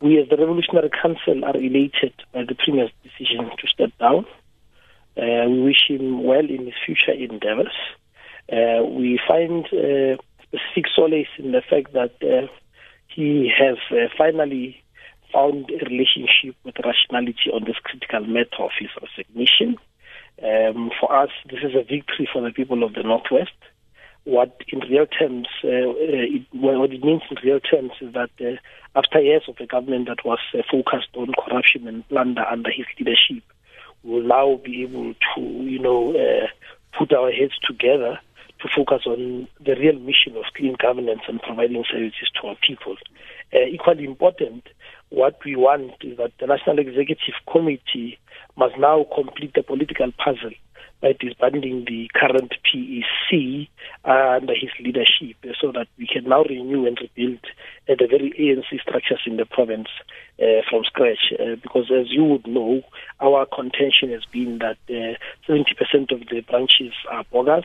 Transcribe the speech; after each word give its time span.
We, 0.00 0.20
as 0.20 0.28
the 0.28 0.36
Revolutionary 0.36 0.90
Council, 0.90 1.44
are 1.44 1.56
elated 1.56 2.14
by 2.32 2.44
the 2.44 2.54
Premier's 2.54 2.90
decision 3.02 3.50
to 3.58 3.66
step 3.66 3.90
down. 3.98 4.26
Uh, 5.16 5.48
we 5.48 5.62
wish 5.62 5.88
him 5.88 6.22
well 6.22 6.44
in 6.44 6.66
his 6.66 6.74
future 6.86 7.12
endeavors. 7.12 7.74
Uh, 8.50 8.84
we 8.84 9.20
find 9.26 9.66
uh, 9.66 10.16
specific 10.42 10.86
solace 10.94 11.28
in 11.38 11.52
the 11.52 11.62
fact 11.68 11.92
that 11.92 12.14
uh, 12.22 12.46
he 13.08 13.50
has 13.58 13.76
uh, 13.90 14.08
finally 14.16 14.82
found 15.32 15.70
a 15.70 15.84
relationship 15.84 16.54
with 16.64 16.76
rationality 16.84 17.50
on 17.52 17.64
this 17.64 17.76
critical 17.82 18.20
matter 18.20 18.60
of 18.60 18.70
his 18.78 18.88
resignation. 19.02 19.76
Um, 20.42 20.90
for 21.00 21.12
us, 21.12 21.30
this 21.50 21.60
is 21.64 21.74
a 21.74 21.82
victory 21.82 22.28
for 22.32 22.40
the 22.40 22.52
people 22.52 22.84
of 22.84 22.94
the 22.94 23.02
Northwest. 23.02 23.58
What 24.28 24.60
in 24.68 24.80
real 24.80 25.06
terms, 25.06 25.48
uh, 25.64 25.96
it, 25.96 26.42
what 26.52 26.92
it 26.92 27.02
means 27.02 27.22
in 27.30 27.38
real 27.42 27.60
terms 27.60 27.92
is 28.02 28.12
that 28.12 28.28
after 28.94 29.20
years 29.20 29.44
of 29.48 29.56
a 29.58 29.66
government 29.66 30.08
that 30.08 30.22
was 30.22 30.38
focused 30.70 31.08
on 31.14 31.32
corruption 31.32 31.88
and 31.88 32.06
plunder 32.08 32.44
under 32.44 32.70
his 32.70 32.84
leadership, 32.98 33.42
we 34.04 34.10
will 34.10 34.28
now 34.28 34.60
be 34.62 34.82
able 34.82 35.14
to, 35.14 35.40
you 35.40 35.78
know, 35.78 36.12
uh, 36.12 36.46
put 36.98 37.10
our 37.14 37.30
heads 37.32 37.54
together 37.66 38.20
to 38.60 38.68
focus 38.74 39.02
on 39.06 39.48
the 39.64 39.74
real 39.74 39.98
mission 39.98 40.36
of 40.36 40.44
clean 40.56 40.76
governance 40.80 41.22
and 41.28 41.40
providing 41.40 41.84
services 41.90 42.28
to 42.40 42.48
our 42.48 42.56
people. 42.66 42.96
Uh, 43.52 43.66
equally 43.70 44.04
important, 44.04 44.64
what 45.10 45.38
we 45.44 45.56
want 45.56 45.92
is 46.02 46.16
that 46.18 46.32
the 46.40 46.46
National 46.46 46.78
Executive 46.78 47.34
Committee 47.50 48.18
must 48.56 48.76
now 48.78 49.06
complete 49.14 49.54
the 49.54 49.62
political 49.62 50.10
puzzle 50.12 50.50
by 51.00 51.14
disbanding 51.18 51.84
the 51.86 52.10
current 52.14 52.52
PEC 52.66 53.68
uh, 54.04 54.38
under 54.40 54.54
his 54.54 54.70
leadership 54.80 55.36
so 55.60 55.70
that 55.72 55.86
we 55.96 56.06
can 56.06 56.28
now 56.28 56.42
renew 56.42 56.86
and 56.86 56.98
rebuild 57.00 57.44
the 57.96 58.06
very 58.06 58.32
ANC 58.38 58.80
structures 58.80 59.20
in 59.26 59.36
the 59.36 59.46
province 59.46 59.88
uh, 60.40 60.62
from 60.68 60.84
scratch. 60.84 61.32
Uh, 61.32 61.56
because 61.62 61.90
as 61.90 62.10
you 62.10 62.24
would 62.24 62.46
know, 62.46 62.82
our 63.20 63.46
contention 63.46 64.10
has 64.10 64.24
been 64.30 64.58
that 64.58 64.76
70% 64.88 65.22
uh, 65.48 66.14
of 66.14 66.20
the 66.28 66.40
branches 66.48 66.92
are 67.10 67.24
bogus 67.32 67.64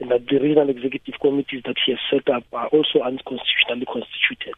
and 0.00 0.10
that 0.10 0.26
the 0.28 0.38
regional 0.38 0.70
executive 0.70 1.14
committees 1.20 1.62
that 1.64 1.76
he 1.84 1.92
has 1.92 2.00
set 2.10 2.32
up 2.32 2.44
are 2.52 2.68
also 2.68 3.00
unconstitutionally 3.00 3.86
constituted 3.86 4.54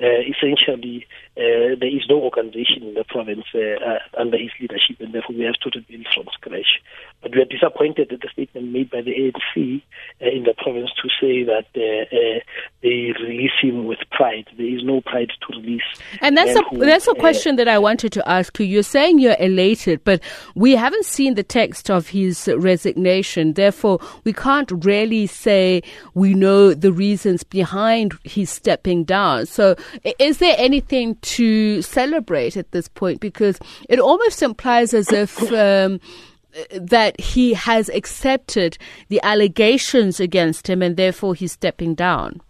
uh, 0.00 0.20
essentially 0.26 1.06
uh, 1.36 1.78
there 1.78 1.94
is 1.94 2.02
no 2.08 2.18
organization 2.20 2.82
in 2.82 2.94
the 2.94 3.04
province 3.04 3.44
uh, 3.54 3.98
under 4.18 4.36
his 4.36 4.50
leadership, 4.60 4.96
and 4.98 5.14
therefore 5.14 5.36
we 5.36 5.44
have 5.44 5.54
to 5.54 5.70
build 5.70 6.06
from 6.12 6.26
scratch. 6.32 6.82
But 7.22 7.34
we 7.34 7.42
are 7.42 7.44
disappointed 7.44 8.12
at 8.12 8.20
the 8.20 8.28
statement 8.32 8.72
made 8.72 8.90
by 8.90 9.02
the 9.02 9.12
ANC 9.12 9.82
in 10.20 10.42
the 10.42 10.54
province 10.58 10.90
to 11.00 11.08
say 11.20 11.44
that 11.44 11.66
they 12.84 13.14
release 13.18 13.50
him 13.62 13.86
with 13.86 13.98
pride. 14.10 14.46
There 14.58 14.66
is 14.66 14.84
no 14.84 15.00
pride 15.00 15.30
to 15.40 15.58
release. 15.58 15.82
And 16.20 16.36
that's 16.36 16.54
a 16.54 16.62
who, 16.64 16.80
that's 16.80 17.08
a 17.08 17.14
question 17.14 17.56
that 17.56 17.66
I 17.66 17.78
wanted 17.78 18.12
to 18.12 18.28
ask 18.28 18.60
you. 18.60 18.66
You're 18.66 18.82
saying 18.82 19.20
you're 19.20 19.38
elated, 19.40 20.04
but 20.04 20.20
we 20.54 20.72
haven't 20.72 21.06
seen 21.06 21.34
the 21.34 21.42
text 21.42 21.90
of 21.90 22.08
his 22.08 22.46
resignation. 22.58 23.54
Therefore, 23.54 24.00
we 24.24 24.34
can't 24.34 24.70
really 24.84 25.26
say 25.26 25.82
we 26.12 26.34
know 26.34 26.74
the 26.74 26.92
reasons 26.92 27.42
behind 27.42 28.12
his 28.22 28.50
stepping 28.50 29.04
down. 29.04 29.46
So 29.46 29.76
is 30.18 30.36
there 30.38 30.54
anything 30.58 31.16
to 31.22 31.80
celebrate 31.80 32.54
at 32.58 32.70
this 32.72 32.88
point? 32.88 33.20
Because 33.20 33.58
it 33.88 33.98
almost 33.98 34.42
implies 34.42 34.92
as 34.92 35.10
if. 35.10 35.42
Um, 35.54 36.00
that 36.72 37.20
he 37.20 37.54
has 37.54 37.88
accepted 37.88 38.76
the 39.08 39.20
allegations 39.22 40.20
against 40.20 40.68
him 40.68 40.82
and 40.82 40.96
therefore 40.96 41.34
he's 41.34 41.52
stepping 41.52 41.94
down? 41.94 42.40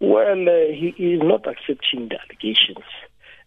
Well, 0.00 0.48
uh, 0.48 0.72
he 0.72 0.94
is 0.98 1.20
not 1.22 1.46
accepting 1.46 2.08
the 2.08 2.18
allegations. 2.20 2.84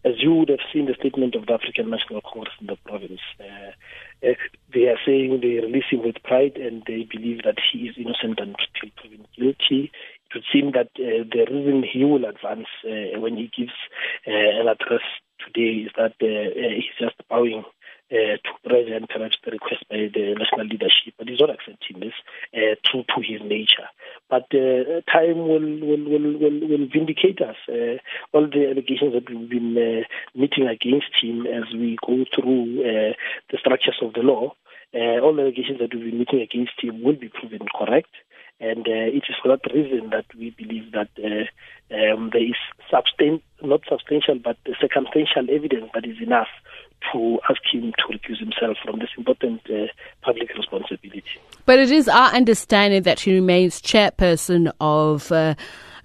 As 0.04 0.14
you 0.18 0.34
would 0.34 0.50
have 0.50 0.66
seen 0.74 0.88
the 0.88 0.96
statement 1.00 1.36
of 1.36 1.46
the 1.46 1.54
African 1.54 1.92
National 1.92 2.22
Congress 2.22 2.56
in 2.60 2.68
the 2.68 2.76
province, 2.88 3.22
uh, 3.40 4.28
uh, 4.28 4.34
they 4.74 4.88
are 4.88 4.98
saying 5.06 5.40
they 5.42 5.66
release 5.66 5.86
him 5.92 6.04
with 6.04 6.24
pride 6.24 6.58
and 6.58 6.84
they 6.88 7.08
believe 7.10 7.44
that 7.44 7.60
he 7.72 7.88
is 7.88 7.96
innocent 7.98 8.40
until 8.40 8.90
proven 8.98 9.28
guilty 9.38 9.92
it 10.32 10.36
would 10.36 10.46
seem 10.52 10.72
that 10.72 10.88
uh, 10.96 11.28
the 11.30 11.46
reason 11.52 11.84
he 11.84 12.06
will 12.06 12.24
advance 12.24 12.68
uh, 12.86 13.20
when 13.20 13.36
he 13.36 13.52
gives 13.56 13.74
uh, 14.26 14.32
an 14.32 14.68
address 14.68 15.04
today 15.44 15.84
is 15.84 15.92
that 15.98 16.14
he's 16.20 16.96
just 17.00 17.16
bowing 17.30 17.66
uh, 18.12 18.38
to 18.40 18.52
pressure 18.64 18.96
and 18.96 19.10
perhaps 19.10 19.38
the 19.44 19.52
request 19.52 19.84
by 19.90 20.08
the 20.14 20.36
national 20.40 20.68
leadership, 20.68 21.14
but 21.18 21.28
he's 21.28 21.40
not 21.40 21.50
accepting 21.50 22.00
this 22.00 22.16
uh, 22.56 22.76
true 22.86 23.04
to 23.08 23.22
his 23.22 23.42
nature. 23.44 23.88
But 24.32 24.48
uh, 24.56 25.04
time 25.12 25.40
will, 25.44 25.70
will, 25.84 26.06
will, 26.08 26.40
will, 26.40 26.60
will 26.72 26.88
vindicate 26.88 27.42
us. 27.42 27.58
Uh, 27.68 28.00
all 28.32 28.48
the 28.48 28.64
allegations 28.72 29.12
that 29.14 29.30
we've 29.30 29.50
been 29.50 29.76
uh, 29.76 30.08
meeting 30.40 30.68
against 30.72 31.12
him 31.22 31.46
as 31.46 31.68
we 31.74 31.98
go 32.00 32.24
through 32.34 32.80
uh, 32.80 33.14
the 33.52 33.58
structures 33.60 34.00
of 34.02 34.14
the 34.14 34.22
law, 34.22 34.56
uh, 34.96 35.20
all 35.20 35.36
the 35.36 35.42
allegations 35.42 35.80
that 35.80 35.94
we've 35.94 36.10
been 36.10 36.20
meeting 36.20 36.40
against 36.40 36.80
him 36.82 37.04
will 37.04 37.20
be 37.20 37.28
proven 37.28 37.68
correct. 37.78 38.16
And 38.62 38.88
uh, 38.88 39.10
it 39.12 39.24
is 39.28 39.36
for 39.42 39.50
that 39.50 39.74
reason 39.74 40.12
that 40.12 40.26
we 40.38 40.52
believe 40.52 40.94
that 40.94 41.10
uh, 41.18 41.50
um, 41.94 42.30
there 42.32 42.46
is 42.46 42.62
substan- 42.94 43.42
not 43.62 43.82
substantial 43.90 44.38
but 44.38 44.56
circumstantial 44.80 45.50
evidence 45.50 45.90
that 45.94 46.06
is 46.06 46.22
enough 46.22 46.48
to 47.12 47.40
ask 47.50 47.62
him 47.74 47.92
to 47.98 48.06
recuse 48.14 48.40
himself 48.40 48.78
from 48.86 49.00
this 49.00 49.10
important 49.18 49.62
uh, 49.68 49.88
public. 50.22 50.41
But 51.66 51.80
it 51.80 51.92
is 51.92 52.08
our 52.08 52.34
understanding 52.34 53.04
that 53.04 53.20
he 53.22 53.34
remains 53.34 53.82
chairperson 53.82 54.72
of 54.80 55.32
uh, 55.32 55.56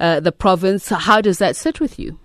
uh, 0.00 0.21
the 0.21 0.33
province. 0.33 0.89
How 0.89 1.21
does 1.21 1.39
that 1.39 1.56
sit 1.56 1.81
with 1.81 1.99
you? 1.99 2.19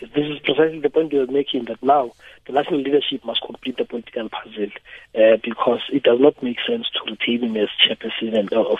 This 0.00 0.10
is 0.14 0.38
precisely 0.38 0.80
the 0.80 0.88
point 0.88 1.12
are 1.12 1.26
making 1.26 1.66
that 1.66 1.82
now 1.82 2.12
the 2.46 2.54
national 2.54 2.80
leadership 2.80 3.22
must 3.24 3.42
complete 3.44 3.76
the 3.76 3.84
political 3.84 4.30
puzzle 4.30 4.70
uh, 5.14 5.36
because 5.44 5.80
it 5.92 6.04
does 6.04 6.18
not 6.18 6.42
make 6.42 6.56
sense 6.66 6.88
to 6.90 7.10
retain 7.10 7.42
him 7.42 7.56
as 7.56 7.68
chairperson 7.86 8.50
of 8.52 8.78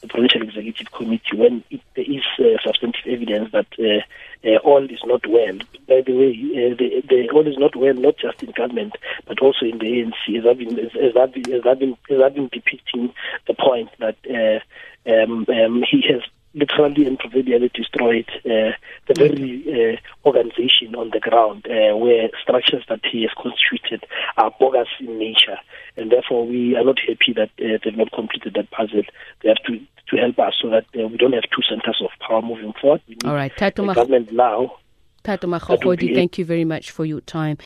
the 0.00 0.08
provincial 0.08 0.42
executive 0.42 0.90
committee 0.90 1.36
when 1.36 1.62
it, 1.70 1.80
there 1.94 2.04
is 2.04 2.24
uh, 2.40 2.60
substantive 2.64 3.06
evidence 3.06 3.52
that 3.52 3.66
uh, 4.46 4.56
all 4.64 4.84
is 4.84 5.00
not 5.04 5.26
well. 5.26 5.58
By 5.88 6.02
the 6.06 6.12
way, 6.12 6.32
uh, 6.54 6.74
the, 6.76 7.02
the, 7.08 7.30
all 7.34 7.46
is 7.46 7.58
not 7.58 7.76
well 7.76 7.94
not 7.94 8.16
just 8.18 8.42
in 8.42 8.52
government 8.52 8.94
but 9.26 9.40
also 9.40 9.66
in 9.66 9.78
the 9.78 9.86
ANC, 9.86 10.38
as 10.38 10.46
I've 10.46 10.58
been, 10.58 10.76
been, 10.76 11.96
been, 12.08 12.34
been 12.34 12.48
depicting 12.52 13.12
the 13.46 13.54
point 13.54 13.90
that 13.98 14.16
uh, 14.30 14.60
um, 15.10 15.46
um, 15.48 15.82
he 15.88 16.02
has 16.12 16.22
literally 16.56 17.06
and 17.06 17.18
proverbially 17.18 17.70
destroyed 17.74 18.28
uh, 18.44 18.72
the 19.06 19.14
very 19.14 19.62
uh, 19.68 20.28
organization 20.28 20.94
on 20.96 21.10
the 21.10 21.20
ground 21.20 21.66
uh, 21.66 21.94
where 21.96 22.30
structures 22.42 22.82
that 22.88 23.00
he 23.04 23.22
has 23.22 23.30
constituted 23.36 24.04
are 24.38 24.50
bogus 24.58 24.88
in 24.98 25.18
nature. 25.18 25.58
And 25.96 26.10
therefore, 26.10 26.46
we 26.46 26.74
are 26.74 26.84
not 26.84 26.98
happy 26.98 27.34
that 27.36 27.50
uh, 27.60 27.78
they've 27.84 27.96
not 27.96 28.10
completed 28.12 28.54
that 28.54 28.70
puzzle. 28.70 29.02
They 29.42 29.50
have 29.50 29.62
to, 29.66 29.80
so 30.60 30.70
that 30.70 30.84
uh, 30.98 31.06
we 31.08 31.16
don't 31.16 31.32
have 31.32 31.44
two 31.44 31.62
centers 31.68 32.00
of 32.02 32.10
power 32.26 32.42
moving 32.42 32.72
forward. 32.80 33.02
All 33.24 33.34
right. 33.34 33.54
Tato 33.56 33.92
government 33.92 34.32
now. 34.32 34.76
Tato 35.22 35.48
thank 36.14 36.38
you 36.38 36.44
very 36.44 36.64
much 36.64 36.92
for 36.92 37.04
your 37.04 37.20
time. 37.20 37.58